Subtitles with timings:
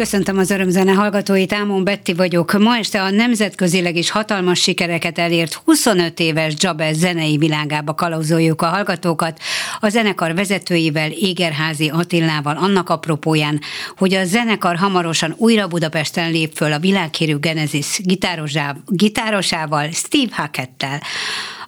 [0.00, 2.52] Köszöntöm az örömzene hallgatóit, Ámon Betti vagyok.
[2.52, 8.66] Ma este a nemzetközileg is hatalmas sikereket elért 25 éves Jabez zenei világába kalauzoljuk a
[8.66, 9.40] hallgatókat.
[9.80, 13.60] A zenekar vezetőivel, Égerházi Attillával annak apropóján,
[13.96, 18.00] hogy a zenekar hamarosan újra Budapesten lép föl a világhírű Genesis
[18.86, 21.00] gitárosával, Steve Hackettel.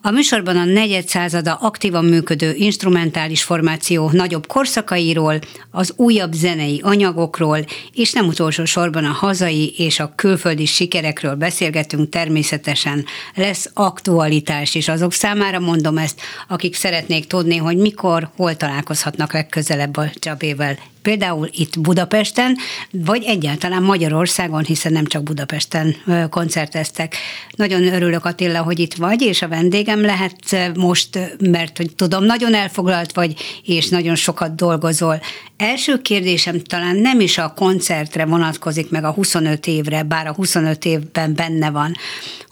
[0.05, 5.39] A műsorban a negyed százada aktívan működő instrumentális formáció nagyobb korszakairól,
[5.71, 12.09] az újabb zenei anyagokról, és nem utolsó sorban a hazai és a külföldi sikerekről beszélgetünk
[12.09, 13.05] természetesen.
[13.35, 19.97] Lesz aktualitás is azok számára, mondom ezt, akik szeretnék tudni, hogy mikor, hol találkozhatnak legközelebb
[19.97, 22.57] a Csabével például itt Budapesten,
[22.91, 25.97] vagy egyáltalán Magyarországon, hiszen nem csak Budapesten
[26.31, 27.17] koncerteztek.
[27.57, 32.55] Nagyon örülök Attila, hogy itt vagy, és a vendégem lehet most, mert hogy tudom, nagyon
[32.55, 33.35] elfoglalt vagy,
[33.65, 35.21] és nagyon sokat dolgozol.
[35.57, 40.85] Első kérdésem talán nem is a koncertre vonatkozik, meg a 25 évre, bár a 25
[40.85, 41.95] évben benne van,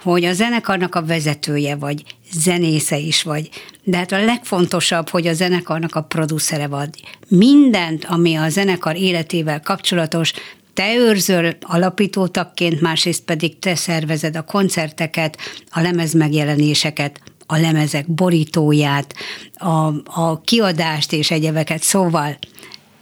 [0.02, 3.48] hogy a zenekarnak a vezetője vagy, zenésze is vagy,
[3.84, 6.90] de hát a legfontosabb, hogy a zenekarnak a producere vagy.
[7.28, 10.32] Mindent, ami a zenekar életével kapcsolatos,
[10.74, 15.38] te őrzöl alapítótakként, másrészt pedig te szervezed a koncerteket,
[15.70, 19.14] a lemez megjelenéseket, a lemezek borítóját,
[19.54, 21.82] a, a kiadást és egyebeket.
[21.82, 22.38] Szóval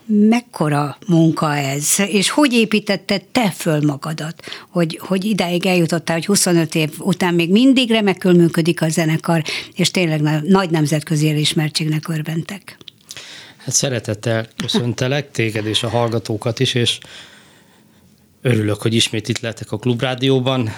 [0.08, 6.74] mekkora munka ez, és hogy építetted te föl magadat, hogy, hogy ideig eljutottál, hogy 25
[6.74, 9.42] év után még mindig remekül működik a zenekar,
[9.74, 12.78] és tényleg nagy nemzetközi elismertségnek örventek.
[13.56, 16.98] Hát szeretettel köszöntelek téged és a hallgatókat is, és
[18.42, 20.70] örülök, hogy ismét itt lehetek a Klubrádióban.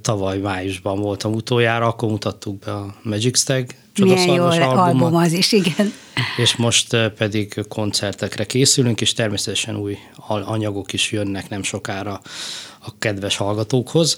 [0.00, 5.92] Tavaly májusban voltam utoljára, akkor mutattuk be a Magic Stag csodaszarvas album az is, igen.
[6.36, 12.20] És most pedig koncertekre készülünk, és természetesen új anyagok is jönnek nem sokára
[12.80, 14.16] a kedves hallgatókhoz.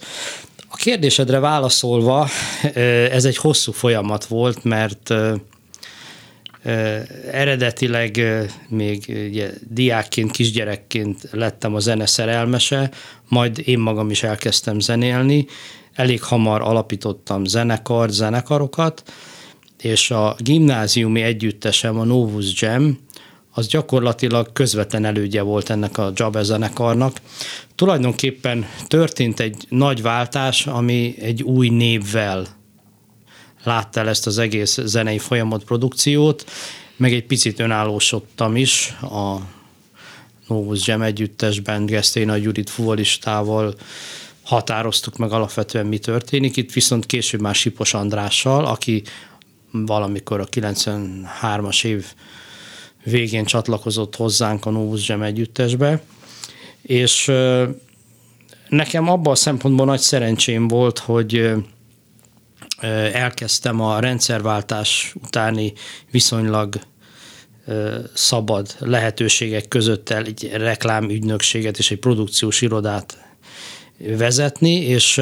[0.68, 2.28] A kérdésedre válaszolva,
[3.10, 5.14] ez egy hosszú folyamat volt, mert
[7.30, 8.20] eredetileg
[8.68, 12.90] még ugye, diákként, kisgyerekként lettem a zene szerelmese,
[13.28, 15.46] majd én magam is elkezdtem zenélni,
[15.94, 19.02] elég hamar alapítottam zenekart, zenekarokat,
[19.80, 22.98] és a gimnáziumi együttesem, a Novus Jam,
[23.50, 27.20] az gyakorlatilag közvetlen elődje volt ennek a Jabba zenekarnak.
[27.74, 32.46] Tulajdonképpen történt egy nagy váltás, ami egy új névvel
[33.64, 36.44] látta el ezt az egész zenei folyamat produkciót,
[36.96, 39.36] meg egy picit önállósodtam is a
[40.46, 43.74] Novus Jam együttesben, Geszténa Judit fuvolistával
[44.42, 46.56] határoztuk meg alapvetően mi történik.
[46.56, 49.02] Itt viszont később már Sipos Andrással, aki
[49.84, 52.06] valamikor a 93-as év
[53.04, 56.02] végén csatlakozott hozzánk a Novus Jam együttesbe,
[56.82, 57.32] és
[58.68, 61.50] nekem abban a szempontból nagy szerencsém volt, hogy
[63.12, 65.72] elkezdtem a rendszerváltás utáni
[66.10, 66.78] viszonylag
[68.14, 73.18] szabad lehetőségek között egy reklámügynökséget és egy produkciós irodát
[73.98, 75.18] vezetni, és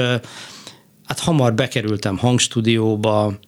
[1.05, 3.39] hát hamar bekerültem hangstúdióba,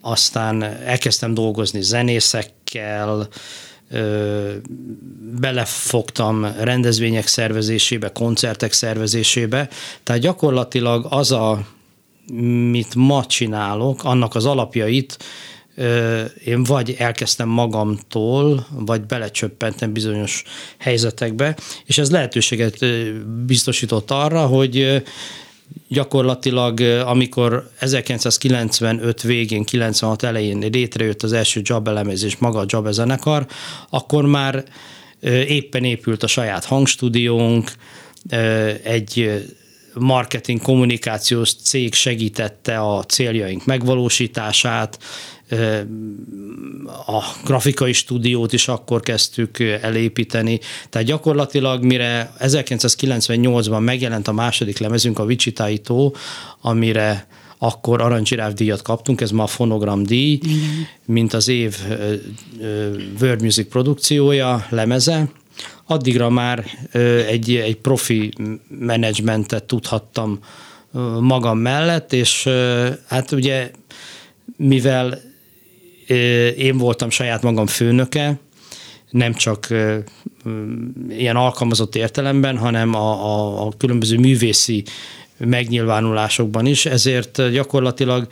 [0.00, 3.28] aztán elkezdtem dolgozni zenészekkel,
[5.40, 9.68] belefogtam rendezvények szervezésébe, koncertek szervezésébe,
[10.02, 11.66] tehát gyakorlatilag az a
[12.70, 15.18] mit ma csinálok, annak az alapjait
[16.44, 20.42] én vagy elkezdtem magamtól, vagy belecsöppentem bizonyos
[20.78, 22.76] helyzetekbe, és ez lehetőséget
[23.46, 25.02] biztosított arra, hogy
[25.88, 33.46] gyakorlatilag, amikor 1995 végén, 96 elején létrejött az első job elemezés, maga a job zenekar,
[33.90, 34.64] akkor már
[35.46, 37.72] éppen épült a saját hangstúdiónk,
[38.82, 39.42] egy
[40.00, 44.98] marketing kommunikációs cég segítette a céljaink megvalósítását,
[47.06, 50.60] a grafikai stúdiót is akkor kezdtük elépíteni.
[50.88, 55.68] Tehát gyakorlatilag mire 1998-ban megjelent a második lemezünk, a Wichita
[56.60, 57.26] amire
[57.58, 60.86] akkor aranycsiráv díjat kaptunk, ez ma a fonogram díj, Igen.
[61.04, 61.76] mint az év
[63.20, 65.30] World Music produkciója, lemeze,
[65.90, 66.64] addigra már
[67.26, 68.32] egy, egy profi
[68.68, 70.38] menedzsmentet tudhattam
[71.20, 72.48] magam mellett, és
[73.06, 73.70] hát ugye
[74.56, 75.20] mivel
[76.56, 78.38] én voltam saját magam főnöke,
[79.10, 79.66] nem csak
[81.08, 84.84] ilyen alkalmazott értelemben, hanem a, a, a különböző művészi
[85.36, 88.26] megnyilvánulásokban is, ezért gyakorlatilag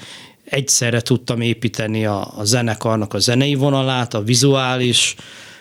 [0.45, 5.15] egyszerre tudtam építeni a, a zenekarnak a zenei vonalát, a vizuális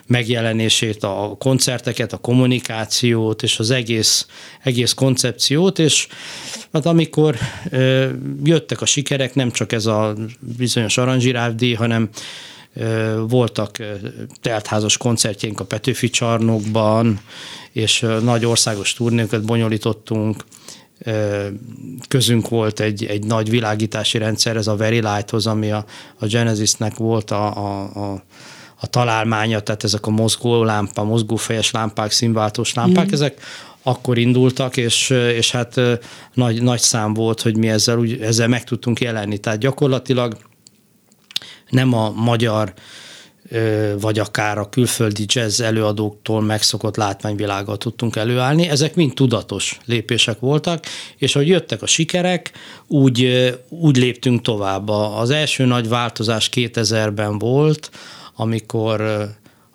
[0.08, 4.26] megjelenését, a koncerteket, a kommunikációt és az egész,
[4.62, 6.06] egész koncepciót, és
[6.72, 7.36] hát amikor
[7.70, 8.08] ö,
[8.42, 12.08] jöttek a sikerek, nem csak ez a bizonyos aranzsirávdíj, hanem
[13.28, 13.76] voltak
[14.40, 17.20] teltházas koncertjeink a Petőfi csarnokban,
[17.72, 20.44] és nagy országos turnékat bonyolítottunk,
[22.08, 25.84] közünk volt egy, egy nagy világítási rendszer, ez a Very Lighthoz, ami a,
[26.18, 28.22] a Genesisnek volt a, a, a,
[28.80, 33.12] a találmánya, tehát ezek a mozgó lámpa, mozgófejes lámpák, színváltós lámpák, mm.
[33.12, 33.40] ezek
[33.82, 35.80] akkor indultak, és, és hát
[36.34, 39.38] nagy, nagy szám volt, hogy mi ezzel, úgy, ezzel meg tudtunk jelenni.
[39.38, 40.36] Tehát gyakorlatilag
[41.70, 42.74] nem a magyar
[44.00, 48.68] vagy akár a külföldi jazz előadóktól megszokott látványvilággal tudtunk előállni.
[48.68, 50.84] Ezek mind tudatos lépések voltak,
[51.16, 52.52] és ahogy jöttek a sikerek,
[52.86, 54.88] úgy, úgy léptünk tovább.
[54.88, 57.90] Az első nagy változás 2000-ben volt,
[58.40, 59.00] amikor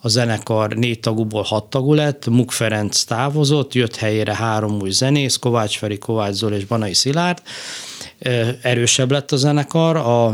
[0.02, 5.36] a zenekar négy tagúból hat tagú lett, Muk Ferenc távozott, jött helyére három új zenész,
[5.36, 7.42] Kovács Feri, Kovács Zol és Banai Szilárd.
[8.62, 10.34] Erősebb lett a zenekar, a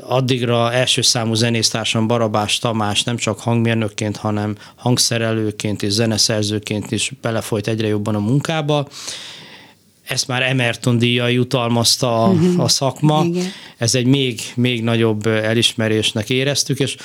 [0.00, 7.66] addigra első számú zenésztársam Barabás Tamás nem csak hangmérnökként, hanem hangszerelőként és zeneszerzőként is belefolyt
[7.68, 8.88] egyre jobban a munkába.
[10.04, 12.60] Ezt már Emerton díjjal jutalmazta a, uh-huh.
[12.60, 13.24] a szakma.
[13.24, 13.46] Igen.
[13.76, 16.96] Ez egy még, még nagyobb elismerésnek éreztük, és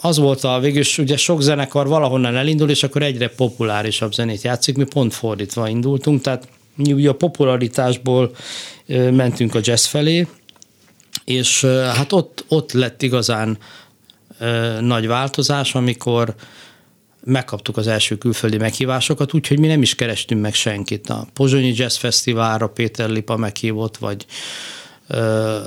[0.00, 4.76] az volt a végül ugye sok zenekar valahonnan elindul, és akkor egyre populárisabb zenét játszik,
[4.76, 8.30] mi pont fordítva indultunk, tehát mi ugye a popularitásból
[9.10, 10.26] mentünk a jazz felé,
[11.24, 13.58] és hát ott, ott lett igazán
[14.80, 16.34] nagy változás, amikor
[17.24, 21.08] megkaptuk az első külföldi meghívásokat, úgyhogy mi nem is kerestünk meg senkit.
[21.08, 24.26] A Pozsonyi Jazz Fesztiválra Péter Lipa meghívott, vagy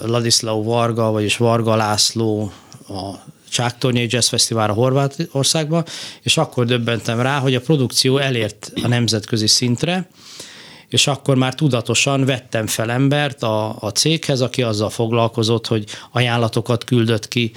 [0.06, 2.52] Ladislau Varga, vagyis Varga László
[2.88, 3.12] a
[3.50, 5.84] Csáktornyai Jazz Fesztiválra Horvátországba,
[6.22, 10.08] és akkor döbbentem rá, hogy a produkció elért a nemzetközi szintre,
[10.88, 16.84] és akkor már tudatosan vettem fel embert a, a céghez, aki azzal foglalkozott, hogy ajánlatokat
[16.84, 17.52] küldött ki.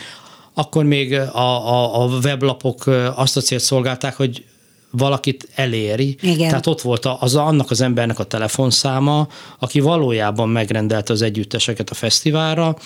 [0.58, 4.44] Akkor még a, a, a weblapok azt a célt szolgálták, hogy
[4.90, 6.16] valakit eléri.
[6.20, 6.48] Igen.
[6.48, 11.94] Tehát ott volt az annak az embernek a telefonszáma, aki valójában megrendelte az együtteseket a
[11.94, 12.76] fesztiválra,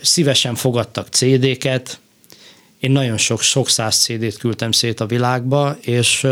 [0.00, 2.00] szívesen fogadtak CD-ket,
[2.80, 6.26] én nagyon sok, sok száz CD-t küldtem szét a világba, és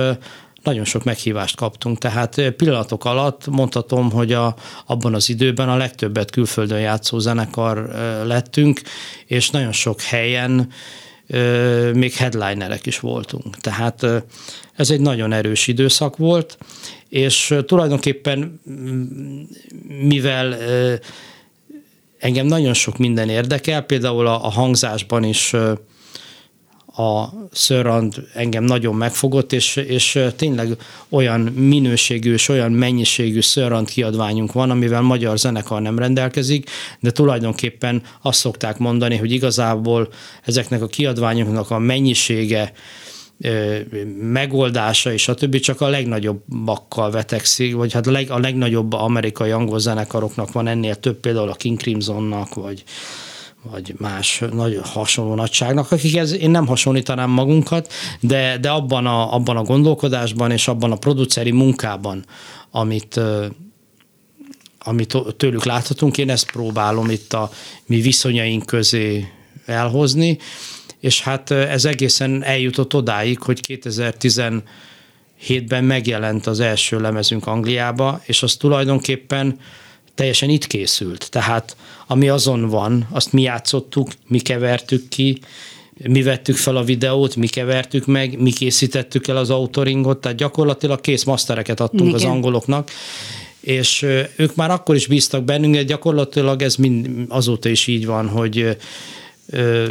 [0.66, 4.54] nagyon sok meghívást kaptunk, tehát pillanatok alatt mondhatom, hogy a,
[4.86, 7.76] abban az időben a legtöbbet külföldön játszó zenekar
[8.24, 8.80] lettünk,
[9.26, 10.68] és nagyon sok helyen
[11.92, 13.56] még headlinerek is voltunk.
[13.56, 14.06] Tehát
[14.76, 16.58] ez egy nagyon erős időszak volt,
[17.08, 18.60] és tulajdonképpen
[20.02, 20.56] mivel
[22.18, 25.54] engem nagyon sok minden érdekel, például a, a hangzásban is
[26.96, 30.76] a Szörrand engem nagyon megfogott, és, és tényleg
[31.08, 38.02] olyan minőségű és olyan mennyiségű Szörrand kiadványunk van, amivel magyar zenekar nem rendelkezik, de tulajdonképpen
[38.22, 40.08] azt szokták mondani, hogy igazából
[40.44, 42.72] ezeknek a kiadványoknak a mennyisége,
[44.20, 49.50] megoldása és a többi csak a legnagyobbakkal vetekszik, vagy hát a, leg, a legnagyobb amerikai
[49.50, 52.84] angol zenekaroknak van ennél több, például a King Crimsonnak, vagy,
[53.70, 59.56] vagy más nagy, hasonló nagyságnak, akikhez én nem hasonlítanám magunkat, de, de abban, a, abban
[59.56, 62.24] a gondolkodásban és abban a produceri munkában,
[62.70, 63.20] amit,
[64.78, 67.50] amit tőlük láthatunk, én ezt próbálom itt a
[67.86, 69.28] mi viszonyaink közé
[69.66, 70.38] elhozni,
[71.00, 78.54] és hát ez egészen eljutott odáig, hogy 2017-ben megjelent az első lemezünk Angliába, és az
[78.54, 79.58] tulajdonképpen
[80.16, 81.30] teljesen itt készült.
[81.30, 85.38] Tehát ami azon van, azt mi játszottuk, mi kevertük ki,
[86.08, 91.00] mi vettük fel a videót, mi kevertük meg, mi készítettük el az autoringot, tehát gyakorlatilag
[91.00, 92.14] kész mastereket adtunk Igen.
[92.14, 92.90] az angoloknak,
[93.60, 94.06] és
[94.36, 98.76] ők már akkor is bíztak bennünk, gyakorlatilag ez mind azóta is így van, hogy
[99.50, 99.88] ö,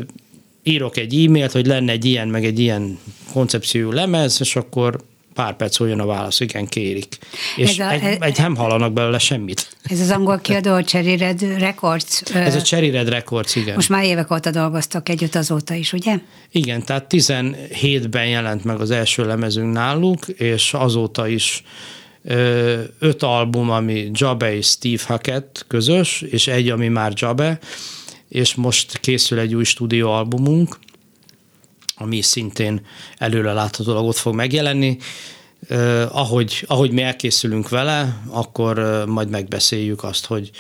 [0.64, 3.00] írok egy e-mailt, hogy lenne egy ilyen, meg egy ilyen
[3.34, 5.00] koncepciójú lemez, és akkor
[5.36, 7.18] pár perc olyan a válasz, igen, kérik.
[7.56, 9.70] És a, egy, ez, egy nem hallanak belőle semmit.
[9.84, 12.22] Ez az angol kiadó, a Cherry Red Records.
[12.22, 13.76] Ez a Cherry Red Records, igen.
[13.76, 16.20] Most már évek óta dolgoztak együtt azóta is, ugye?
[16.52, 21.64] Igen, tehát 17-ben jelent meg az első lemezünk náluk, és azóta is
[23.00, 27.60] öt album, ami Jabe és Steve Hackett közös, és egy, ami már Jabe,
[28.30, 30.78] és most készül egy új stúdióalbumunk,
[31.96, 32.86] ami szintén
[33.18, 34.98] előre láthatólag ott fog megjelenni.
[36.10, 40.52] Ahogy, ahogy mi elkészülünk vele, akkor majd megbeszéljük azt, hogy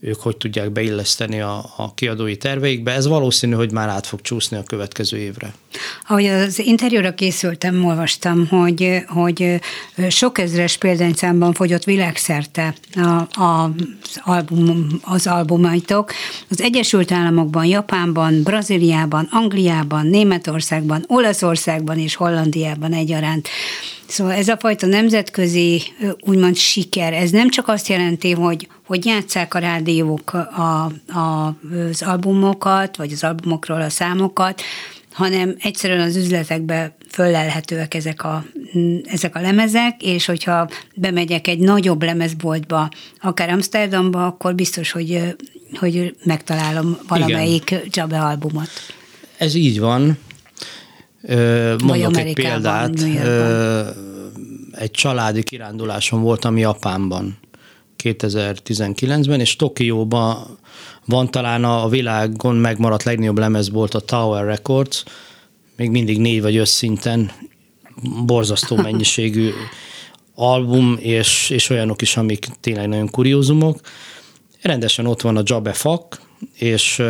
[0.00, 2.92] ők hogy tudják beilleszteni a, a kiadói terveikbe.
[2.92, 5.54] Ez valószínű, hogy már át fog csúszni a következő évre.
[6.08, 9.60] Ahogy az interjúra készültem, olvastam, hogy, hogy
[10.08, 13.64] sok ezres példányszámban fogyott világszerte a, a,
[14.02, 16.12] az, album, az albumaitok.
[16.50, 23.48] Az Egyesült Államokban, Japánban, Brazíliában, Angliában, Németországban, Olaszországban és Hollandiában egyaránt.
[24.10, 25.82] Szóval ez a fajta nemzetközi
[26.20, 31.54] úgymond siker, ez nem csak azt jelenti, hogy, hogy játsszák a rádiók a, a,
[31.90, 34.62] az albumokat, vagy az albumokról a számokat,
[35.12, 38.44] hanem egyszerűen az üzletekbe föllelhetőek ezek a,
[39.04, 42.88] ezek a lemezek, és hogyha bemegyek egy nagyobb lemezboltba,
[43.20, 45.36] akár Amsterdamba, akkor biztos, hogy,
[45.78, 47.74] hogy megtalálom valamelyik.
[47.90, 48.70] Jabe albumot.
[49.38, 50.18] Ez így van.
[51.84, 53.02] Mondok egy példát.
[54.72, 57.38] Egy családi kiránduláson voltam Japánban
[58.02, 60.58] 2019-ben, és Tokióban
[61.04, 65.04] van talán a világon megmaradt legnagyobb lemezbolt a Tower Records,
[65.76, 67.30] még mindig négy vagy öt szinten,
[68.26, 69.50] borzasztó mennyiségű
[70.34, 73.80] album, és, és olyanok is, amik tényleg nagyon kuriózumok.
[74.62, 76.20] Rendesen ott van a Jabe Fak,
[76.54, 77.02] és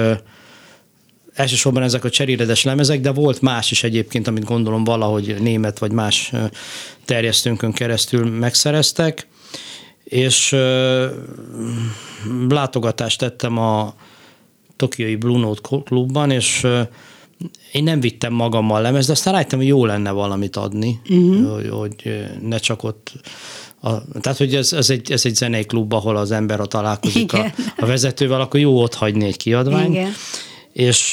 [1.41, 5.93] elsősorban ezek a cseréredes lemezek, de volt más is egyébként, amit gondolom valahogy német vagy
[5.93, 6.33] más
[7.05, 9.29] terjesztőnkön keresztül megszereztek,
[10.05, 10.57] és
[12.49, 13.95] látogatást tettem a
[14.77, 16.67] Tokiai Blue Note klubban, és
[17.73, 21.53] én nem vittem magammal lemez, de aztán rájöttem, hogy jó lenne valamit adni, uh-huh.
[21.55, 23.13] hogy, hogy ne csak ott
[23.83, 27.33] a, tehát, hogy ez, ez, egy, ez egy zenei klub, ahol az ember, ha találkozik
[27.33, 29.95] a, a vezetővel, akkor jó ott hagyni egy kiadványt.
[29.95, 30.13] Igen
[30.73, 31.13] és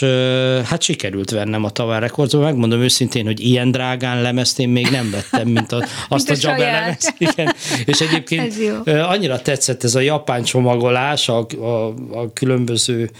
[0.63, 5.11] hát sikerült vennem a Tower Recordsba, megmondom őszintén, hogy ilyen drágán lemezt én még nem
[5.11, 7.13] vettem, mint a, azt mint a, a Jabba lemezt.
[7.17, 7.53] Igen.
[7.85, 8.53] És egyébként
[8.87, 13.11] annyira tetszett ez a japán csomagolás, a, a, a különböző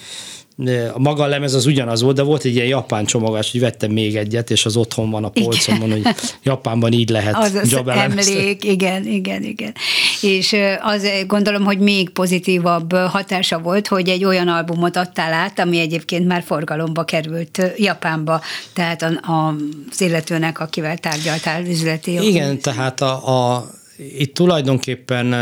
[0.94, 3.92] a maga a lemez az ugyanaz volt, de volt egy ilyen japán csomagás, hogy vettem
[3.92, 6.08] még egyet, és az otthon van a polcomon, hogy
[6.44, 9.74] Japánban így lehet az az emlék, igen, igen, igen.
[10.22, 15.80] És az gondolom, hogy még pozitívabb hatása volt, hogy egy olyan albumot adtál át, ami
[15.80, 18.42] egyébként már forgalomba került Japánba,
[18.74, 19.56] tehát a, a,
[19.90, 22.28] az illetőnek, akivel tárgyaltál üzleti.
[22.28, 23.70] Igen, tehát a, a,
[24.18, 25.34] itt tulajdonképpen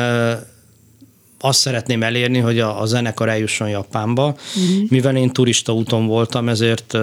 [1.46, 4.26] azt szeretném elérni, hogy a, a zenekar eljusson Japánba.
[4.26, 4.90] Uh-huh.
[4.90, 6.98] Mivel én turista úton voltam, ezért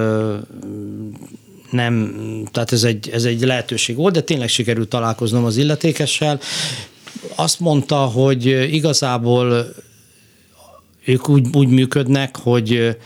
[1.71, 2.15] nem,
[2.53, 6.41] tehát ez egy, ez egy lehetőség volt, de tényleg sikerült találkoznom az illetékessel.
[7.35, 9.75] Azt mondta, hogy igazából
[11.05, 12.97] ők úgy, úgy működnek, hogy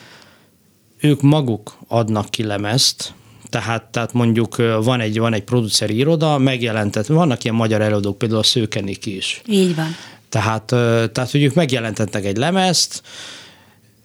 [1.00, 3.14] ők maguk adnak ki lemezt,
[3.48, 8.40] tehát, tehát mondjuk van egy, van egy produceri iroda, megjelentett, vannak ilyen magyar előadók, például
[8.40, 9.42] a Szőkenik is.
[9.48, 9.96] Így van.
[10.28, 10.64] Tehát,
[11.12, 13.02] tehát hogy ők megjelentettek egy lemezt,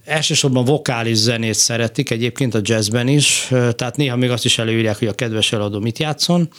[0.05, 5.07] elsősorban vokális zenét szeretik, egyébként a jazzben is, tehát néha még azt is előírják, hogy
[5.07, 6.49] a kedves eladó mit játszon.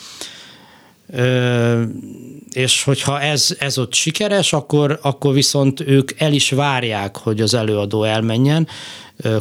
[2.53, 7.55] És hogyha ez, ez ott sikeres, akkor, akkor viszont ők el is várják, hogy az
[7.55, 8.69] előadó elmenjen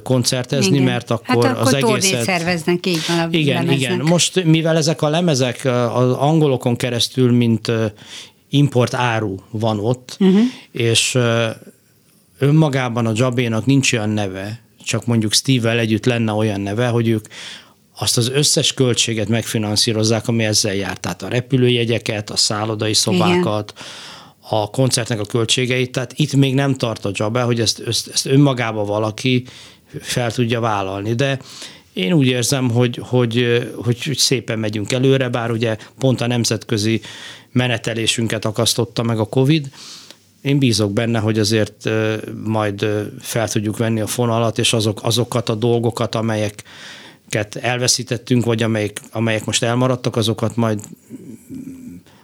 [0.03, 0.83] koncertezni, igen.
[0.83, 2.23] mert akkor, hát akkor az egészet...
[2.23, 3.79] szerveznek, így van a Igen, lemeznek.
[3.79, 4.05] igen.
[4.05, 7.71] Most mivel ezek a lemezek az angolokon keresztül, mint
[8.51, 10.41] import áru van ott, uh-huh.
[10.71, 11.17] és
[12.39, 17.25] önmagában a Jabénak nincs olyan neve, csak mondjuk Steve-vel együtt lenne olyan neve, hogy ők
[17.97, 20.97] azt az összes költséget megfinanszírozzák, ami ezzel jár.
[20.97, 24.61] Tehát a repülőjegyeket, a szállodai szobákat, Igen.
[24.61, 25.91] a koncertnek a költségeit.
[25.91, 29.43] Tehát itt még nem tart a Jabbe, hogy ezt, ezt, önmagában valaki
[29.99, 31.13] fel tudja vállalni.
[31.13, 31.39] De
[31.93, 37.01] én úgy érzem, hogy, hogy, hogy, hogy szépen megyünk előre, bár ugye pont a nemzetközi
[37.51, 39.71] menetelésünket akasztotta meg a Covid.
[40.41, 41.89] Én bízok benne, hogy azért
[42.43, 42.85] majd
[43.19, 49.45] fel tudjuk venni a fonalat, és azok, azokat a dolgokat, amelyeket elveszítettünk, vagy amelyek, amelyek
[49.45, 50.79] most elmaradtak, azokat majd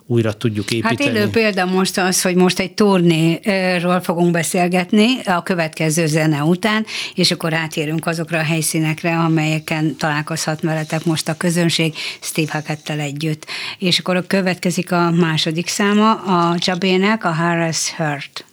[0.07, 1.03] újra tudjuk építeni.
[1.03, 6.85] Hát élő példa most az, hogy most egy turnéról fogunk beszélgetni a következő zene után,
[7.15, 13.45] és akkor átérünk azokra a helyszínekre, amelyeken találkozhat veletek most a közönség Steve Hackettel együtt.
[13.77, 18.46] És akkor következik a második száma a Jabének, a Harris Hurt.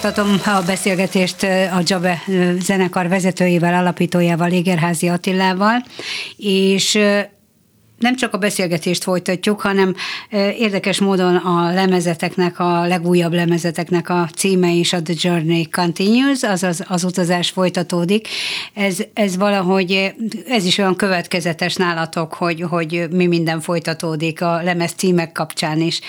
[0.00, 2.22] Folytatom a beszélgetést a Jabe
[2.58, 5.84] zenekar vezetőjével, alapítójával, Égerházi Attilával,
[6.36, 6.98] és
[7.98, 9.94] nem csak a beszélgetést folytatjuk, hanem
[10.58, 16.82] érdekes módon a lemezeteknek, a legújabb lemezeteknek a címe is a The Journey Continues, azaz
[16.88, 18.28] az utazás folytatódik.
[18.74, 20.14] Ez, ez valahogy,
[20.48, 26.00] ez is olyan következetes nálatok, hogy, hogy mi minden folytatódik a lemez címek kapcsán is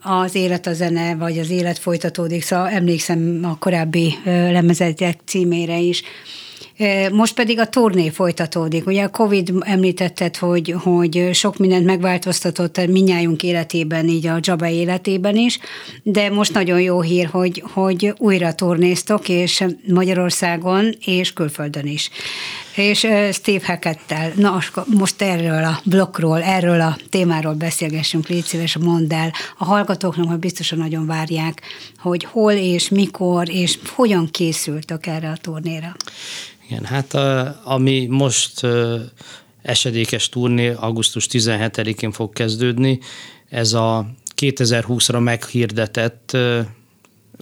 [0.00, 6.02] az élet a zene, vagy az élet folytatódik, szóval emlékszem a korábbi lemezetek címére is.
[7.12, 8.86] Most pedig a turné folytatódik.
[8.86, 15.36] Ugye a Covid említetted, hogy, hogy sok mindent megváltoztatott minnyájunk életében, így a Jabba életében
[15.36, 15.58] is,
[16.02, 22.10] de most nagyon jó hír, hogy, hogy újra turnéztok, és Magyarországon, és külföldön is.
[22.76, 29.12] És Steve Hackettel, na most erről a blokkról, erről a témáról beszélgessünk, légy szíves, mondd
[29.12, 29.32] el.
[29.58, 31.62] A hallgatóknak már biztosan nagyon várják,
[31.98, 35.96] hogy hol és mikor, és hogyan készültök erre a turnéra.
[36.70, 38.66] Igen, hát a, ami most
[39.62, 42.98] esedékes turné augusztus 17-én fog kezdődni,
[43.48, 44.06] ez a
[44.36, 46.36] 2020-ra meghirdetett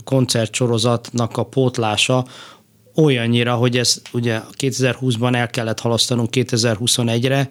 [0.04, 2.26] koncertsorozatnak a pótlása
[2.94, 7.50] olyannyira, hogy ez ugye 2020-ban el kellett halasztanunk 2021-re,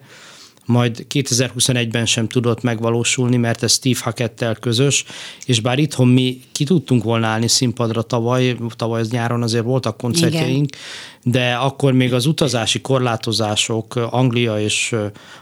[0.67, 5.05] majd 2021-ben sem tudott megvalósulni, mert ez Steve Hackettel közös,
[5.45, 9.97] és bár itthon mi ki tudtunk volna állni színpadra tavaly, tavaly az nyáron azért voltak
[9.97, 10.81] koncertjeink, Igen.
[11.23, 14.95] de akkor még az utazási korlátozások Anglia és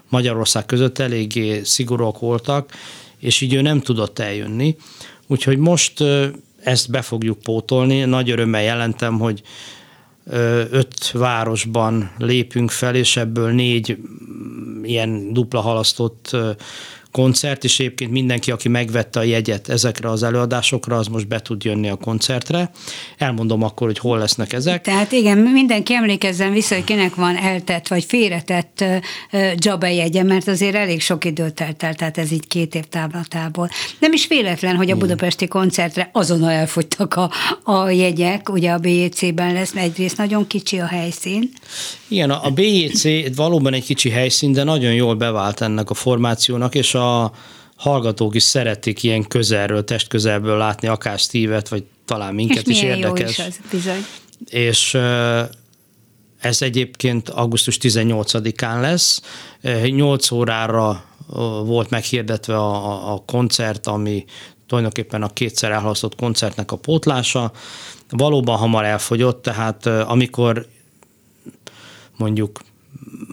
[0.10, 2.72] Magyarország között eléggé szigorúak voltak,
[3.20, 4.76] és így ő nem tudott eljönni.
[5.28, 6.04] Úgyhogy most
[6.64, 8.00] ezt be fogjuk pótolni.
[8.00, 9.42] Nagy örömmel jelentem, hogy
[10.72, 13.98] öt városban lépünk fel, és ebből négy
[14.84, 16.38] ilyen dupla halasztott
[17.15, 21.63] koncert, és egyébként mindenki, aki megvette a jegyet ezekre az előadásokra, az most be tud
[21.63, 22.71] jönni a koncertre.
[23.17, 24.82] Elmondom akkor, hogy hol lesznek ezek.
[24.82, 28.84] Tehát igen, mindenki emlékezzen vissza, hogy kinek van eltett vagy félretett
[29.56, 33.69] Jabba jegye, mert azért elég sok időt telt el, tehát ez így két év távlatából.
[33.99, 37.32] Nem is véletlen, hogy a budapesti koncertre azonnal elfogytak a,
[37.63, 41.51] a jegyek, ugye a BJC-ben lesz, mert egyrészt nagyon kicsi a helyszín.
[42.08, 46.95] Igen, a BJC valóban egy kicsi helyszín, de nagyon jól bevált ennek a formációnak, és
[46.95, 47.32] a a
[47.76, 53.38] hallgatók is szeretik ilyen közelről, testközelből látni akár Steve-et, vagy talán minket és is érdekes.
[53.38, 54.06] Jó is az, bizony.
[54.46, 54.98] És
[56.39, 59.22] ez egyébként augusztus 18-án lesz.
[59.84, 61.06] 8 órára
[61.65, 64.26] volt meghirdetve a, a koncert, ami
[64.68, 67.52] tulajdonképpen a kétszer elhalasztott koncertnek a pótlása.
[68.10, 70.68] Valóban hamar elfogyott, tehát amikor
[72.18, 72.60] mondjuk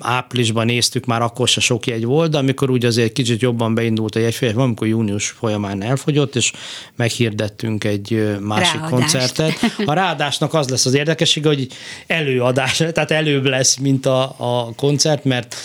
[0.01, 4.17] áprilisban néztük, már akkor se sok jegy volt, de amikor úgy azért kicsit jobban beindult
[4.17, 6.53] a jegyfél, amikor június folyamán elfogyott, és
[6.97, 8.93] meghirdettünk egy másik Ráadást.
[8.93, 9.53] koncertet.
[9.87, 11.69] A ráadásnak az lesz az érdekessége, hogy
[12.07, 15.57] előadás, tehát előbb lesz, mint a, a koncert, mert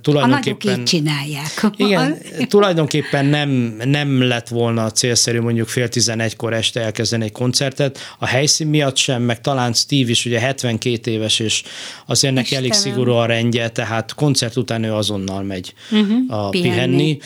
[0.00, 0.74] tulajdonképpen...
[0.74, 1.66] A így csinálják.
[1.76, 3.50] Igen, tulajdonképpen nem,
[3.84, 9.22] nem lett volna célszerű mondjuk fél tizenegykor este elkezdeni egy koncertet, a helyszín miatt sem,
[9.22, 11.62] meg talán Steve is ugye 72 éves, és
[12.06, 16.70] azért neki elég szigorú a rendje, tehát koncert után ő azonnal megy uh-huh, a pihenni.
[16.70, 17.18] pihenni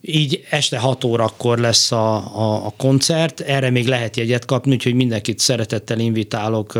[0.00, 4.94] így este 6 órakor lesz a, a, a koncert, erre még lehet jegyet kapni, úgyhogy
[4.94, 6.78] mindenkit szeretettel invitálok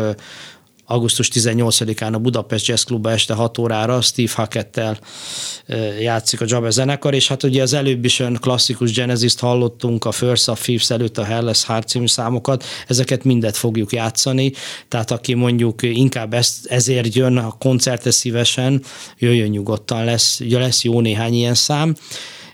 [0.85, 4.99] augusztus 18-án a Budapest Jazz Club este 6 órára Steve Hackettel
[5.99, 10.11] játszik a Jabba zenekar, és hát ugye az előbb is olyan klasszikus Genesis-t hallottunk, a
[10.11, 14.51] First of Thieves előtt a Hellas Heart című számokat, ezeket mindet fogjuk játszani,
[14.87, 18.83] tehát aki mondjuk inkább ezt, ezért jön a koncertre szívesen,
[19.17, 21.95] jöjjön nyugodtan, lesz, lesz jó néhány ilyen szám.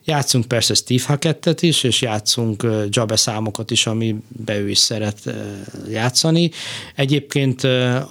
[0.10, 5.20] Játszunk persze Steve Hackettet is, és játszunk Jabe számokat is, amibe ő is szeret
[5.89, 6.52] játszani.
[6.96, 7.63] Egyébként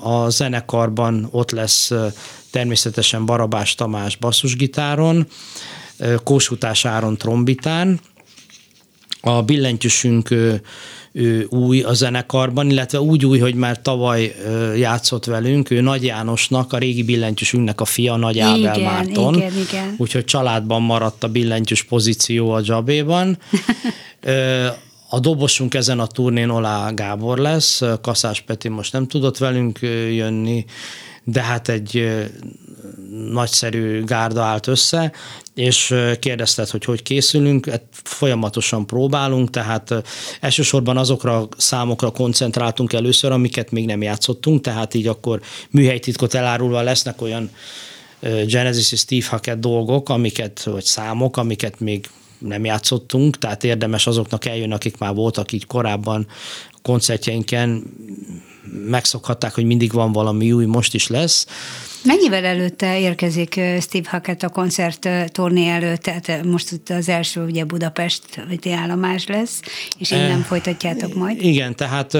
[0.03, 1.93] a zenekarban ott lesz
[2.51, 5.27] természetesen Barabás Tamás basszusgitáron,
[6.25, 8.01] Kósutás Áron trombitán,
[9.21, 10.35] a billentyűsünk
[11.17, 14.35] ő új a zenekarban, illetve úgy új, hogy már tavaly
[14.77, 19.35] játszott velünk, ő Nagy Jánosnak, a régi billentyűsünknek a fia, Nagy Ábel igen, Márton.
[19.35, 19.95] Igen, igen.
[19.99, 23.39] Úgyhogy családban maradt a billentyűs pozíció a Jabéban.
[25.09, 29.79] A dobosunk ezen a turnén Olá Gábor lesz, Kaszás Peti most nem tudott velünk
[30.11, 30.65] jönni,
[31.25, 32.09] de hát egy
[33.33, 35.13] nagyszerű gárda állt össze,
[35.57, 39.95] és kérdezted, hogy hogy készülünk, hát folyamatosan próbálunk, tehát
[40.41, 45.41] elsősorban azokra a számokra koncentráltunk először, amiket még nem játszottunk, tehát így akkor
[45.71, 47.51] műhelytitkot elárulva lesznek olyan
[48.47, 52.07] Genesis és Steve Hackett dolgok, amiket, vagy számok, amiket még
[52.39, 56.27] nem játszottunk, tehát érdemes azoknak eljönni, akik már voltak így korábban
[56.83, 57.83] koncertjeinken
[58.87, 61.47] megszokhatták, hogy mindig van valami új, most is lesz.
[62.05, 66.03] Mennyivel előtte érkezik Steve Hackett a koncert turné előtt?
[66.03, 69.61] Tehát most itt az első ugye Budapest vagy állomás lesz,
[69.99, 71.43] és innen e, folytatjátok majd.
[71.43, 72.15] Igen, tehát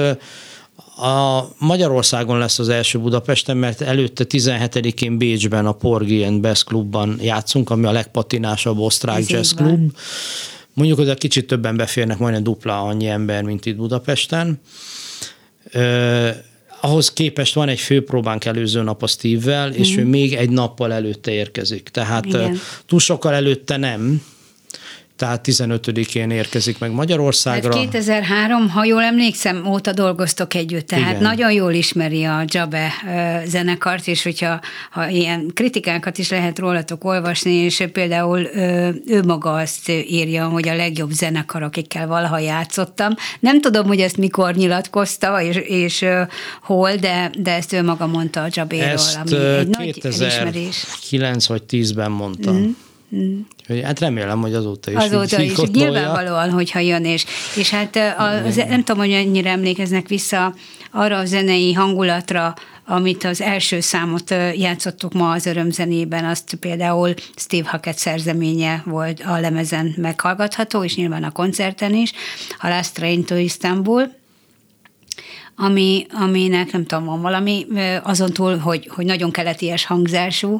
[0.97, 7.17] a Magyarországon lesz az első Budapesten, mert előtte 17-én Bécsben a Porgy and Best Clubban
[7.21, 9.97] játszunk, ami a legpatinásabb osztrák Ez jazz klub.
[10.73, 14.59] Mondjuk, hogy kicsit többen beférnek, majdnem dupla annyi ember, mint itt Budapesten
[16.81, 19.99] ahhoz képest van egy főpróbánk előző nap a Steve-vel, és mm.
[19.99, 21.89] ő még egy nappal előtte érkezik.
[21.89, 22.57] Tehát Igen.
[22.85, 24.21] túl sokkal előtte nem,
[25.17, 27.75] tehát 15-én érkezik meg Magyarországra.
[27.75, 31.21] Hát 2003, ha jól emlékszem, óta dolgoztok együtt, tehát Igen.
[31.21, 32.91] nagyon jól ismeri a Jabe
[33.45, 34.59] zenekart, és hogyha
[34.91, 38.49] ha ilyen kritikákat is lehet rólatok olvasni, és például
[39.05, 43.13] ő maga azt írja, hogy a legjobb zenekar, akikkel valaha játszottam.
[43.39, 46.05] Nem tudom, hogy ezt mikor nyilatkozta, és, és
[46.61, 49.35] hol, de, de ezt ő maga mondta a Jabéről, ami
[49.87, 52.51] egy 2009 vagy 10-ben mondta.
[52.51, 52.69] Mm.
[53.15, 53.39] Mm.
[53.83, 54.97] Hát remélem, hogy azóta is.
[54.97, 55.57] Azóta is.
[55.57, 60.53] Nyilvánvalóan, hogyha jön, és, és hát az, nem tudom, hogy ennyire emlékeznek vissza
[60.91, 62.53] arra a zenei hangulatra,
[62.85, 69.39] amit az első számot játszottuk ma az örömzenében, azt például Steve Hackett szerzeménye volt a
[69.39, 72.13] lemezen meghallgatható, és nyilván a koncerten is,
[72.59, 74.11] a Last Train to Istanbul,
[75.55, 77.67] ami, aminek nem tudom, van valami,
[78.03, 80.59] azon túl, hogy, hogy nagyon keleties hangzású,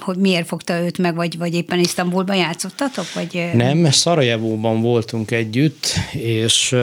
[0.00, 3.12] hogy miért fogta őt meg, vagy, vagy éppen Isztambulban játszottatok?
[3.14, 3.50] Vagy...
[3.54, 6.76] Nem, Szarajevóban voltunk együtt, és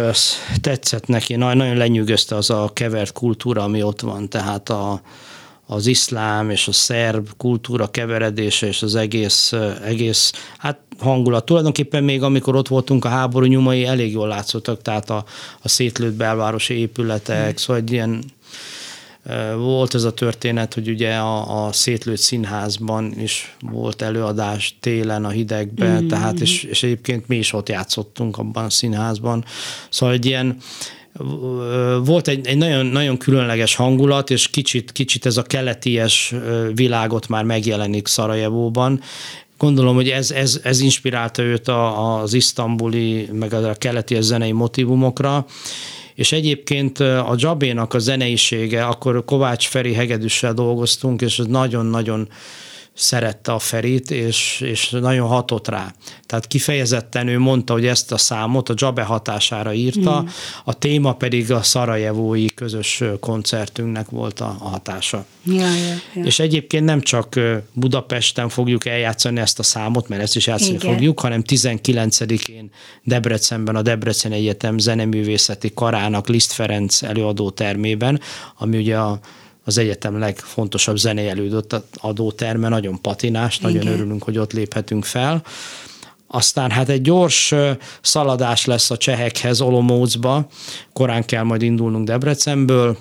[0.61, 5.01] tetszett neki, nagyon lenyűgözte az a kevert kultúra, ami ott van, tehát a,
[5.65, 9.53] az iszlám és a szerb kultúra keveredése és az egész,
[9.85, 11.45] egész hát hangulat.
[11.45, 15.25] Tulajdonképpen még amikor ott voltunk a háború nyomai elég jól látszottak, tehát a,
[15.61, 17.55] a szétlőtt belvárosi épületek, hmm.
[17.55, 18.23] szóval egy ilyen
[19.57, 25.29] volt ez a történet, hogy ugye a, a szétlőtt színházban is volt előadás télen a
[25.29, 26.07] hidegben, mm.
[26.07, 29.45] tehát és, és egyébként mi is ott játszottunk abban a színházban.
[29.89, 30.57] Szóval egy ilyen
[32.03, 36.33] volt egy, egy nagyon, nagyon különleges hangulat, és kicsit, kicsit ez a keleties
[36.73, 39.01] világot már megjelenik Szarajevóban,
[39.57, 45.45] Gondolom, hogy ez, ez, ez inspirálta őt a, az isztambuli, meg a keleti zenei motivumokra,
[46.15, 52.27] és egyébként a Jabénak a zeneisége, akkor Kovács Feri hegedűssel dolgoztunk, és nagyon-nagyon
[52.95, 55.93] szerette a Ferit, és, és nagyon hatott rá.
[56.25, 60.25] Tehát kifejezetten ő mondta, hogy ezt a számot a Jabe hatására írta, mm.
[60.63, 65.25] a téma pedig a szarajevói közös koncertünknek volt a, a hatása.
[65.43, 66.23] Ja, ja, ja.
[66.23, 67.39] És egyébként nem csak
[67.73, 70.93] Budapesten fogjuk eljátszani ezt a számot, mert ezt is játszani Igen.
[70.93, 72.69] fogjuk, hanem 19-én
[73.03, 78.19] Debrecenben a Debrecen Egyetem zeneművészeti karának Liszt Ferenc előadó termében,
[78.57, 79.19] ami ugye a
[79.65, 83.71] az egyetem legfontosabb zenei elődött adóterme, nagyon patinás, Igen.
[83.71, 85.43] nagyon örülünk, hogy ott léphetünk fel.
[86.27, 87.53] Aztán hát egy gyors
[88.01, 90.47] szaladás lesz a csehekhez Olomócba,
[90.93, 92.97] korán kell majd indulnunk Debrecenből,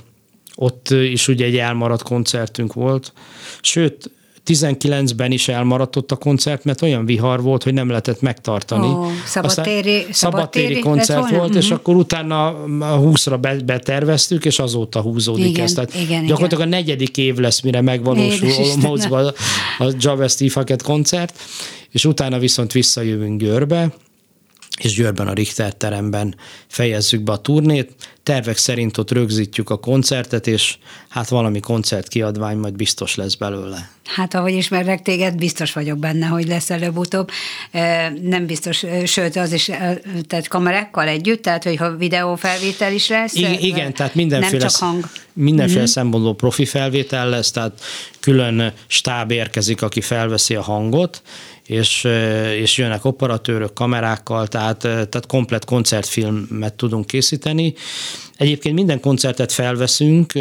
[0.55, 3.13] ott is ugye egy elmaradt koncertünk volt,
[3.61, 4.11] sőt,
[4.47, 8.87] 19-ben is elmaradt a koncert, mert olyan vihar volt, hogy nem lehetett megtartani.
[8.87, 11.57] Oh, szabadtéri, szabadtéri koncert volt, uh-huh.
[11.57, 11.75] és mhm.
[11.75, 15.73] akkor utána 20-ra beterveztük, és azóta húzódik igen, ez.
[15.73, 16.79] Tehát igen, gyakorlatilag igen.
[16.79, 19.33] a negyedik év lesz, mire megvalósul Olomoucban
[19.79, 21.39] a, Java Steve Hackett koncert,
[21.91, 23.93] és utána viszont visszajövünk Győrbe,
[24.81, 26.35] és Győrben a Richter teremben
[26.67, 27.93] fejezzük be a turnét.
[28.23, 30.77] Tervek szerint ott rögzítjük a koncertet, és
[31.09, 33.91] hát valami koncertkiadvány majd biztos lesz belőle.
[34.05, 37.31] Hát ahogy ismerlek téged, biztos vagyok benne, hogy lesz előbb-utóbb.
[38.23, 39.71] Nem biztos, sőt az is,
[40.27, 43.35] tehát kamerákkal együtt, tehát hogyha videófelvétel is lesz.
[43.35, 45.05] Igen, igen tehát mindenféle, nem csak hang.
[45.33, 45.89] mindenféle mm-hmm.
[45.89, 47.81] szempontból profi felvétel lesz, tehát
[48.21, 51.23] külön stáb érkezik, aki felveszi a hangot,
[51.67, 52.05] és,
[52.61, 57.75] és jönnek operatőrök kamerákkal, tehát, tehát komplet koncertfilmet tudunk készíteni.
[58.37, 60.33] Egyébként minden koncertet felveszünk,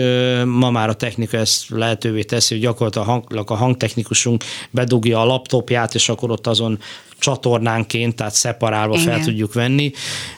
[0.46, 5.26] ma már a technika ezt lehetővé teszi, hogy gyakorlatilag a, hang, a hangtechnikusunk bedugja a
[5.26, 6.80] laptopját, és akkor ott azon
[7.20, 9.08] csatornánként, tehát szeparálva Igen.
[9.08, 9.92] fel tudjuk venni,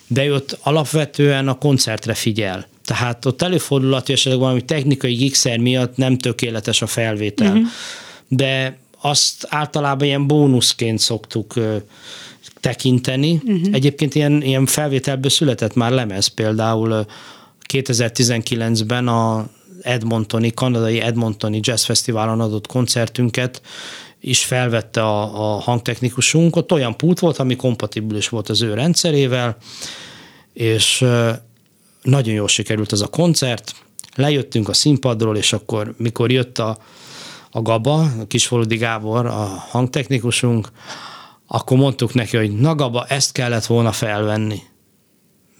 [0.07, 2.67] de ott alapvetően a koncertre figyel.
[2.85, 7.47] Tehát ott előfordul, hogy esetleg valami technikai gigszer miatt nem tökéletes a felvétel.
[7.51, 7.67] Uh-huh.
[8.27, 11.53] De azt általában ilyen bónuszként szoktuk
[12.59, 13.33] tekinteni.
[13.33, 13.67] Uh-huh.
[13.71, 17.05] Egyébként ilyen, ilyen felvételből született már lemez, például
[17.73, 19.47] 2019-ben a
[19.81, 23.61] Edmontoni, kanadai Edmontoni Jazz Fesztiválon adott koncertünket
[24.19, 26.55] is felvette a, a hangtechnikusunk.
[26.55, 29.57] Ott olyan pult volt, ami kompatibilis volt az ő rendszerével,
[30.53, 31.05] és
[32.01, 33.75] nagyon jól sikerült az a koncert,
[34.15, 36.77] lejöttünk a színpadról, és akkor mikor jött a,
[37.55, 40.67] a Gaba, a Kisfaludi Gábor, a hangtechnikusunk,
[41.47, 44.59] akkor mondtuk neki, hogy na Gaba, ezt kellett volna felvenni.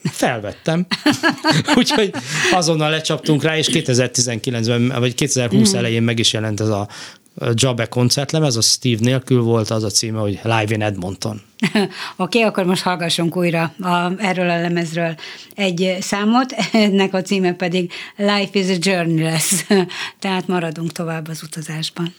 [0.04, 0.86] Felvettem.
[1.78, 2.14] Úgyhogy
[2.52, 5.78] azonnal lecsaptunk rá, és 2019-ben, vagy 2020 mm.
[5.78, 6.88] elején meg is jelent ez a
[7.54, 11.42] Jabe koncertlemez, a Steve nélkül volt az a címe, hogy Live in Edmonton.
[11.74, 15.16] Oké, okay, akkor most hallgassunk újra a, erről a lemezről
[15.56, 19.66] egy számot, ennek a címe pedig Life is a Journey lesz,
[20.20, 22.14] tehát maradunk tovább az utazásban.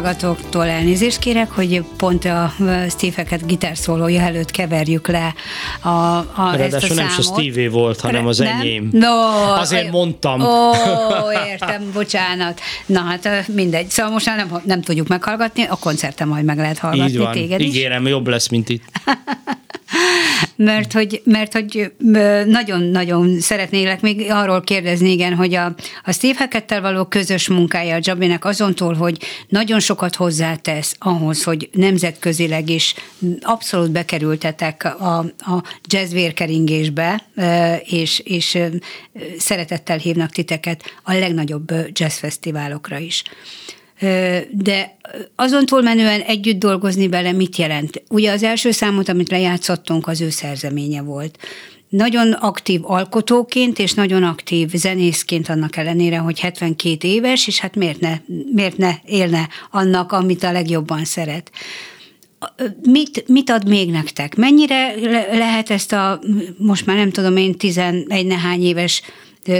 [0.00, 2.52] Hallgatóktól elnézést kérek, hogy pont a
[2.88, 5.34] Steve-eket gitárszólója előtt keverjük le
[5.82, 6.96] a, a ezt a számot.
[6.96, 8.60] nem a Steve volt, hanem az nem?
[8.60, 8.88] enyém.
[8.92, 9.08] No,
[9.54, 10.40] Azért mondtam.
[10.40, 10.72] Ó,
[11.50, 12.60] értem, bocsánat.
[12.86, 13.88] Na hát mindegy.
[13.88, 17.32] Szóval most már nem, nem tudjuk meghallgatni, a koncerten majd meg lehet hallgatni Így van.
[17.32, 17.66] téged is.
[17.66, 18.84] Ígérem, jobb lesz, mint itt.
[20.62, 21.92] mert hogy, mert hogy
[22.46, 28.00] nagyon-nagyon szeretnélek még arról kérdezni, igen, hogy a, a Steve Hackettel való közös munkája a
[28.02, 32.94] Jabinek azon túl, hogy nagyon sokat hozzátesz ahhoz, hogy nemzetközileg is
[33.40, 37.22] abszolút bekerültetek a, a jazz vérkeringésbe,
[37.84, 38.58] és, és
[39.38, 43.22] szeretettel hívnak titeket a legnagyobb jazzfesztiválokra is
[44.50, 44.96] de
[45.36, 48.02] azon túlmenően együtt dolgozni vele mit jelent?
[48.08, 51.38] Ugye az első számot, amit lejátszottunk, az ő szerzeménye volt.
[51.88, 58.00] Nagyon aktív alkotóként és nagyon aktív zenészként annak ellenére, hogy 72 éves, és hát miért
[58.00, 58.16] ne,
[58.52, 61.50] miért ne élne annak, amit a legjobban szeret.
[62.82, 64.36] Mit, mit ad még nektek?
[64.36, 64.94] Mennyire
[65.32, 66.20] lehet ezt a,
[66.56, 69.02] most már nem tudom én, 11 nehány éves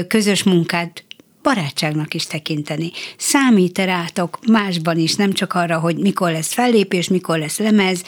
[0.09, 1.05] közös munkát
[1.43, 2.91] barátságnak is tekinteni.
[3.16, 8.03] Számít-e rátok másban is, nem csak arra, hogy mikor lesz fellépés, mikor lesz lemez,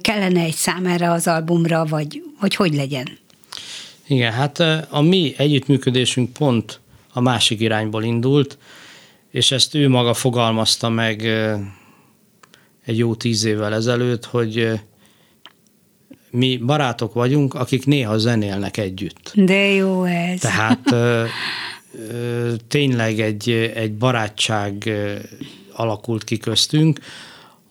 [0.00, 3.18] kellene egy szám erre az albumra, vagy hogy hogy legyen?
[4.06, 4.60] Igen, hát
[4.90, 6.80] a mi együttműködésünk pont
[7.12, 8.58] a másik irányból indult,
[9.30, 11.26] és ezt ő maga fogalmazta meg
[12.84, 14.80] egy jó tíz évvel ezelőtt, hogy
[16.30, 19.32] mi barátok vagyunk, akik néha zenélnek együtt.
[19.34, 20.40] De jó ez.
[20.40, 20.94] Tehát
[22.68, 24.90] tényleg egy, egy barátság
[25.72, 27.00] alakult ki köztünk,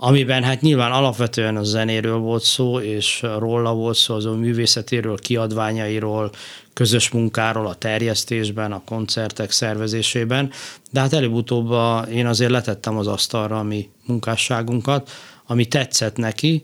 [0.04, 5.18] amiben hát nyilván alapvetően a zenéről volt szó, és róla volt szó, az a művészetéről,
[5.18, 6.32] kiadványairól,
[6.74, 10.52] közös munkáról, a terjesztésben, a koncertek szervezésében,
[10.92, 11.74] de hát előbb-utóbb
[12.12, 15.12] én azért letettem az asztalra a mi munkásságunkat,
[15.46, 16.64] ami tetszett neki,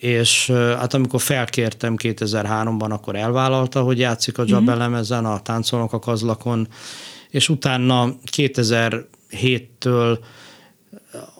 [0.00, 6.68] és hát amikor felkértem 2003-ban, akkor elvállalta, hogy játszik a Jabelemezen, a táncolnak a kazlakon,
[7.30, 10.18] és utána 2007-től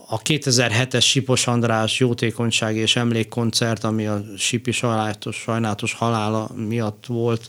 [0.08, 7.48] a 2007-es Sipos András jótékonyság és emlékkoncert, ami a Sipi sajnálatos, sajnálatos halála miatt volt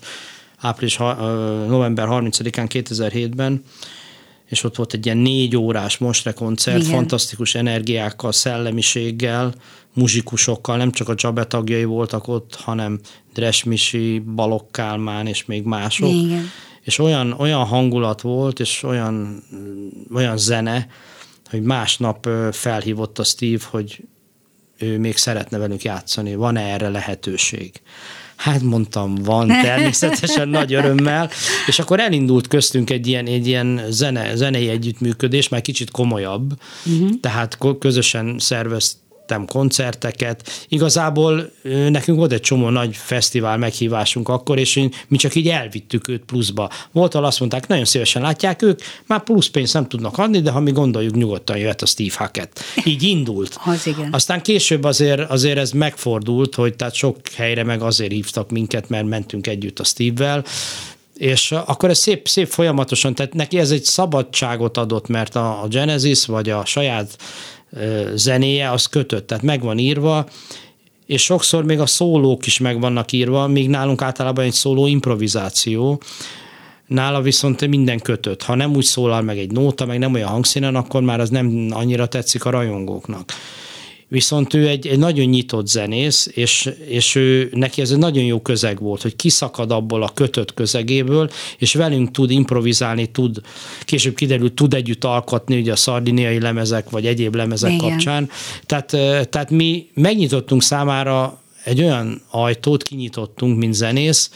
[0.57, 0.97] április,
[1.68, 3.64] november 30-án 2007-ben,
[4.45, 6.91] és ott volt egy ilyen négy órás mostre koncert, Igen.
[6.91, 9.53] fantasztikus energiákkal, szellemiséggel,
[9.94, 13.00] muzsikusokkal, nem csak a Csabe tagjai voltak ott, hanem
[13.34, 16.10] Dresmisi, Balok Kálmán és még mások.
[16.10, 16.50] Igen.
[16.82, 19.44] És olyan, olyan hangulat volt, és olyan,
[20.14, 20.88] olyan zene,
[21.50, 24.04] hogy másnap felhívott a Steve, hogy
[24.78, 27.82] ő még szeretne velünk játszani, van-e erre lehetőség?
[28.36, 31.30] Hát mondtam, van, természetesen nagy örömmel,
[31.68, 37.10] és akkor elindult köztünk egy ilyen, egy ilyen zene, zenei együttműködés, már kicsit komolyabb, uh-huh.
[37.20, 38.98] tehát közösen szervezt
[39.32, 40.65] vettem koncerteket.
[40.67, 41.51] Igazából
[41.89, 46.23] nekünk volt egy csomó nagy fesztivál meghívásunk akkor, és én, mi csak így elvittük őt
[46.25, 46.69] pluszba.
[46.91, 50.51] Volt, ahol azt mondták, nagyon szívesen látják ők, már plusz pénzt nem tudnak adni, de
[50.51, 52.59] ha mi gondoljuk, nyugodtan jöhet a Steve Hackett.
[52.84, 53.57] Így indult.
[53.65, 54.09] Az igen.
[54.11, 59.07] Aztán később azért, azért ez megfordult, hogy tehát sok helyre meg azért hívtak minket, mert
[59.07, 60.43] mentünk együtt a Steve-vel,
[61.17, 65.67] és akkor ez szép, szép folyamatosan, tehát neki ez egy szabadságot adott, mert a, a
[65.67, 67.17] Genesis, vagy a saját
[68.13, 70.28] zenéje, az kötött, tehát meg van írva,
[71.05, 76.01] és sokszor még a szólók is meg vannak írva, míg nálunk általában egy szóló improvizáció,
[76.88, 78.43] nála viszont minden kötött.
[78.43, 81.67] Ha nem úgy szólal meg egy nóta, meg nem olyan hangszínen, akkor már az nem
[81.69, 83.34] annyira tetszik a rajongóknak
[84.12, 88.41] viszont ő egy, egy nagyon nyitott zenész, és, és ő, neki ez egy nagyon jó
[88.41, 93.41] közeg volt, hogy kiszakad abból a kötött közegéből, és velünk tud improvizálni, tud,
[93.82, 97.89] később kiderült, tud együtt alkotni, ugye a szardiniai lemezek, vagy egyéb lemezek Igen.
[97.89, 98.30] kapcsán.
[98.66, 98.88] Tehát,
[99.30, 104.32] tehát mi megnyitottunk számára egy olyan ajtót kinyitottunk, mint zenész,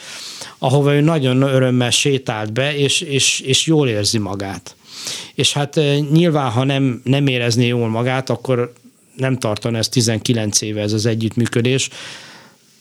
[0.58, 4.76] ahova ő nagyon örömmel sétált be, és, és, és jól érzi magát.
[5.34, 5.80] És hát
[6.12, 8.74] nyilván, ha nem, nem érezné jól magát, akkor
[9.16, 11.90] nem tartana ez 19 éve ez az együttműködés.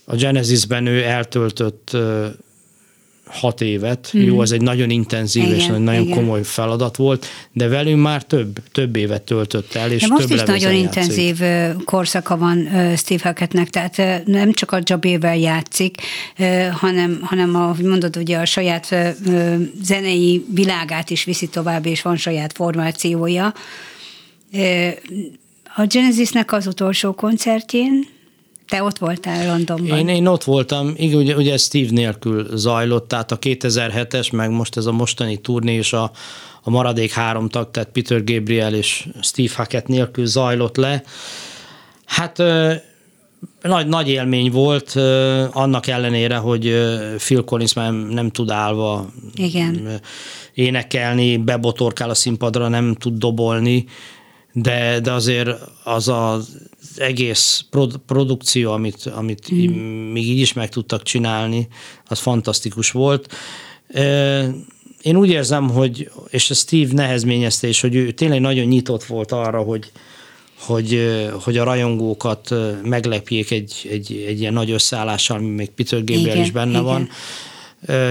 [0.05, 1.97] A Genesisben ő eltöltött
[3.27, 4.11] hat évet.
[4.17, 4.21] Mm.
[4.21, 6.17] Jó, ez egy nagyon intenzív igen, és nagyon igen.
[6.17, 10.37] komoly feladat volt, de velünk már több, több évet töltött el, és de most több
[10.37, 10.83] is nagyon játszik.
[10.83, 11.39] intenzív
[11.85, 15.97] korszaka van Steve Hackettnek, tehát nem csak a jobével játszik,
[16.73, 19.15] hanem, hanem ahogy mondod, ugye a saját
[19.83, 23.55] zenei világát is viszi tovább, és van saját formációja
[25.77, 28.07] a Genesisnek az utolsó koncertjén
[28.69, 29.99] te ott voltál Londonban.
[29.99, 34.77] Én, én ott voltam, igen, ugye, ugye Steve nélkül zajlott, tehát a 2007-es, meg most
[34.77, 36.11] ez a mostani turné és a,
[36.63, 41.03] a maradék három tag, tehát Peter Gabriel és Steve Hackett nélkül zajlott le.
[42.05, 42.43] Hát
[43.63, 44.95] nagy, nagy élmény volt,
[45.53, 46.75] annak ellenére, hogy
[47.17, 50.01] Phil Collins már nem tud állva Igen.
[50.55, 53.85] énekelni, bebotorkál a színpadra, nem tud dobolni,
[54.57, 55.49] de, de azért
[55.85, 56.57] az az
[56.97, 57.65] egész
[58.07, 60.13] produkció, amit, amit mm.
[60.13, 61.69] még így is meg tudtak csinálni,
[62.07, 63.35] az fantasztikus volt.
[65.03, 69.33] Én úgy érzem, hogy, és a Steve nehezményezte is, hogy ő tényleg nagyon nyitott volt
[69.33, 69.91] arra, hogy,
[70.59, 76.21] hogy, hogy a rajongókat meglepjék egy, egy, egy ilyen nagy összeállással, ami még Peter Gabriel
[76.21, 76.85] igen, is benne igen.
[76.85, 77.09] van.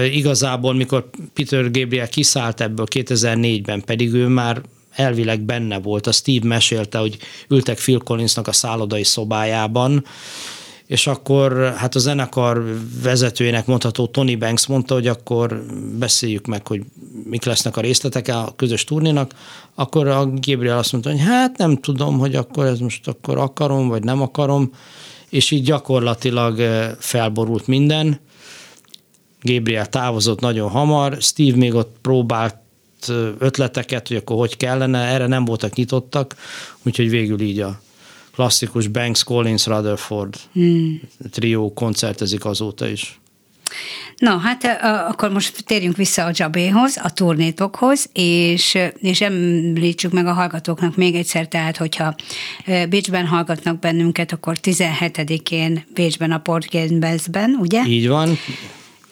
[0.04, 4.62] Igazából, mikor Peter Gabriel kiszállt ebből 2004-ben, pedig ő már
[4.96, 6.06] elvileg benne volt.
[6.06, 7.18] A Steve mesélte, hogy
[7.48, 10.04] ültek Phil Collinsnak a szállodai szobájában,
[10.86, 12.64] és akkor hát a zenekar
[13.02, 15.64] vezetőjének mondható Tony Banks mondta, hogy akkor
[15.98, 16.82] beszéljük meg, hogy
[17.24, 19.34] mik lesznek a részletek a közös turnénak,
[19.74, 23.88] akkor a Gabriel azt mondta, hogy hát nem tudom, hogy akkor ez most akkor akarom,
[23.88, 24.72] vagy nem akarom,
[25.28, 28.20] és így gyakorlatilag eh, felborult minden.
[29.40, 32.56] Gabriel távozott nagyon hamar, Steve még ott próbált
[33.38, 36.34] ötleteket, hogy akkor hogy kellene, erre nem voltak nyitottak,
[36.82, 37.80] úgyhogy végül így a
[38.34, 41.00] klasszikus Banks, Collins, Rutherford hmm.
[41.30, 43.18] trió koncertezik azóta is.
[44.16, 44.64] Na, hát
[45.08, 51.14] akkor most térjünk vissza a Jabéhoz, a turnétokhoz, és, és említsük meg a hallgatóknak még
[51.14, 52.14] egyszer, tehát hogyha
[52.88, 57.82] Bécsben hallgatnak bennünket, akkor 17-én Bécsben a Portgainsben, ugye?
[57.86, 58.38] Így van.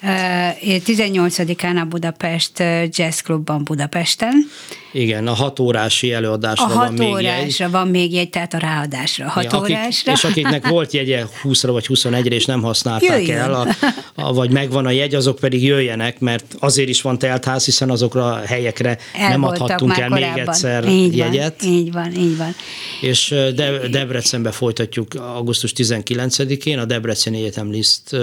[0.02, 2.58] 18-án a Budapest
[2.90, 4.50] Jazz Clubban Budapesten.
[4.92, 7.64] Igen, a hat órási előadásra a van még jegy.
[7.70, 10.12] van még jegy, tehát a ráadásra, hat ja, akik, órásra.
[10.12, 13.38] És akiknek volt jegye 20-ra vagy 21-re, és nem használták Jöjjön.
[13.38, 13.66] el, a,
[14.14, 18.32] a, vagy megvan a jegy, azok pedig jöjjenek, mert azért is van teltház, hiszen azokra
[18.32, 20.30] a helyekre El nem adhattunk el korábban.
[20.36, 21.62] még egyszer így jegyet.
[21.62, 22.54] Van, így van, így van.
[23.00, 28.16] És De- Debrecenbe folytatjuk augusztus 19-én, a Debreceni Egyetem Liszt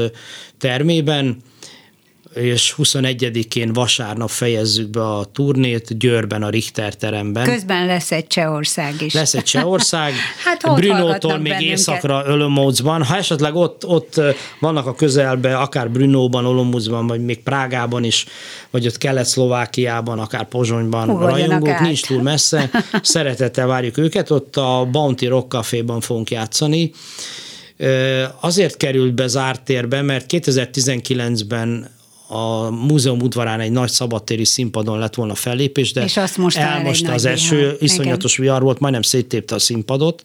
[0.59, 1.37] termében,
[2.33, 7.43] és 21-én vasárnap fejezzük be a turnét Győrben, a Richter teremben.
[7.43, 9.13] Közben lesz egy Csehország is.
[9.13, 10.13] Lesz egy Csehország.
[10.45, 11.77] hát Brunótól még bennünket.
[11.77, 13.03] északra Ölömócban.
[13.03, 14.21] Ha esetleg ott, ott
[14.59, 18.25] vannak a közelben, akár Brunóban, Olomoucban, vagy még Prágában is,
[18.69, 21.79] vagy ott Kelet-Szlovákiában, akár Pozsonyban Hú, rajongók, át.
[21.79, 22.69] nincs túl messze.
[23.01, 26.91] Szeretettel várjuk őket, ott a Bounty Rock Café-ban fogunk játszani.
[28.39, 31.97] Azért került be zárt térbe, mert 2019-ben
[32.31, 37.11] a múzeum udvarán egy nagy szabadtéri színpadon lett volna fellépés, de és azt most elmosta
[37.11, 37.75] az eső, vihar.
[37.79, 38.45] iszonyatos Igen.
[38.45, 40.21] vihar volt, majdnem széttépte a színpadot.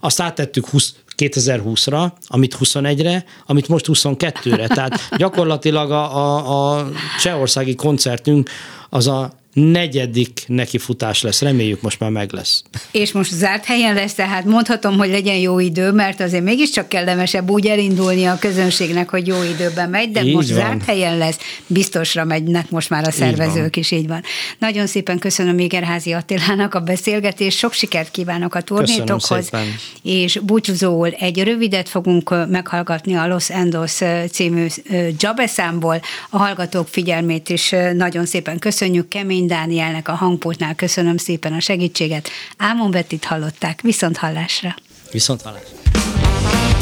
[0.00, 4.66] Azt áttettük 20, 2020-ra, amit 21-re, amit most 22-re.
[4.66, 6.90] Tehát gyakorlatilag a, a, a
[7.20, 8.50] csehországi koncertünk
[8.88, 12.62] az a negyedik nekifutás lesz, reméljük most már meg lesz.
[12.90, 17.50] És most zárt helyen lesz, tehát mondhatom, hogy legyen jó idő, mert azért mégiscsak kellemesebb
[17.50, 20.58] úgy elindulni a közönségnek, hogy jó időben megy, de így most van.
[20.58, 24.22] zárt helyen lesz, biztosra megynek most már a szervezők így is, így van.
[24.58, 29.50] Nagyon szépen köszönöm Égerházi Attilának a beszélgetést, sok sikert kívánok a turnétokhoz,
[30.02, 33.98] és búcsúzóul egy rövidet fogunk meghallgatni a Los Endos
[34.30, 34.66] című
[35.18, 36.00] Jabeszámból.
[36.30, 42.28] A hallgatók figyelmét is nagyon szépen köszönjük, kemény Dánielnek a hangpultnál köszönöm szépen a segítséget.
[42.56, 43.80] Ámon Bettit hallották.
[43.80, 44.74] Viszont hallásra.
[45.10, 46.77] Viszont hallásra.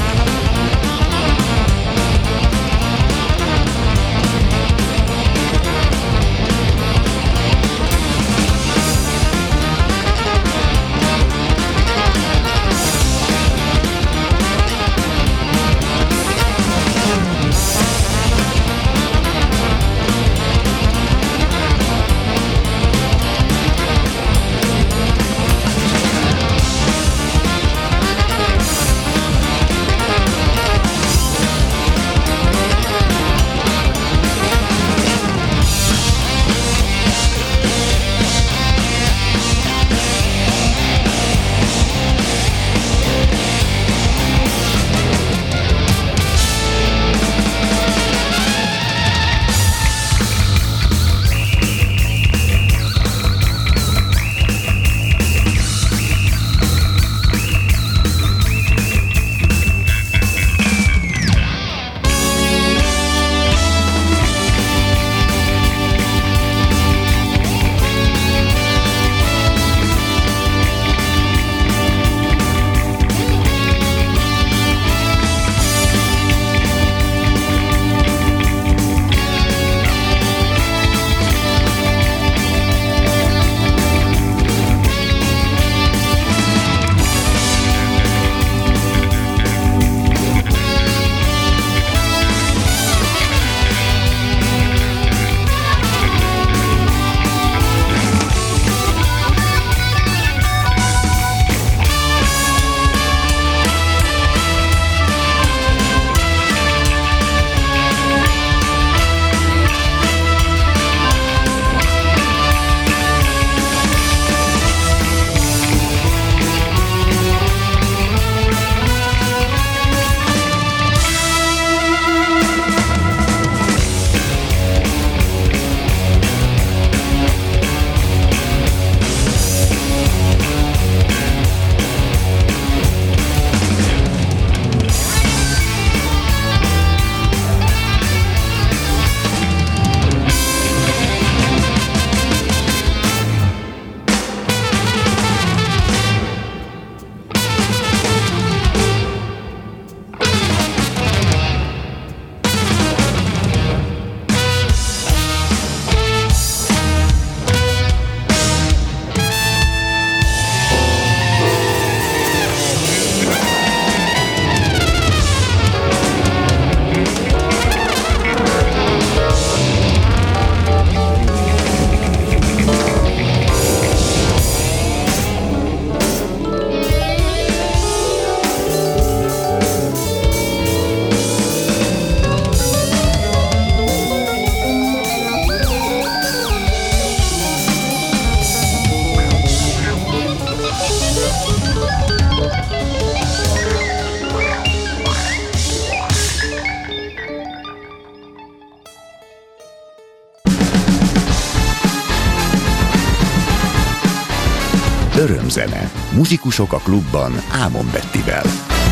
[206.27, 208.86] Muzsikusok a klubban Ámon Bettivel.